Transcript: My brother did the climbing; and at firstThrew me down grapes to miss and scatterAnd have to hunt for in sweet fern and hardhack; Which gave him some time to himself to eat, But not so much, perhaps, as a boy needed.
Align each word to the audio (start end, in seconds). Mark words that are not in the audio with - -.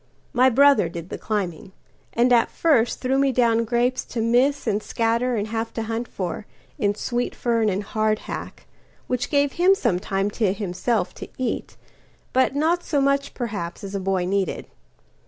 My 0.33 0.49
brother 0.49 0.89
did 0.89 1.09
the 1.09 1.17
climbing; 1.19 1.73
and 2.11 2.33
at 2.33 2.49
firstThrew 2.49 3.19
me 3.19 3.31
down 3.31 3.65
grapes 3.65 4.03
to 4.05 4.19
miss 4.19 4.65
and 4.65 4.81
scatterAnd 4.81 5.45
have 5.49 5.71
to 5.75 5.83
hunt 5.83 6.07
for 6.07 6.47
in 6.79 6.95
sweet 6.95 7.35
fern 7.35 7.69
and 7.69 7.83
hardhack; 7.83 8.65
Which 9.05 9.29
gave 9.29 9.51
him 9.51 9.75
some 9.75 9.99
time 9.99 10.31
to 10.31 10.53
himself 10.53 11.13
to 11.13 11.27
eat, 11.37 11.77
But 12.33 12.55
not 12.55 12.83
so 12.83 12.99
much, 12.99 13.35
perhaps, 13.35 13.83
as 13.83 13.93
a 13.93 13.99
boy 13.99 14.25
needed. 14.25 14.65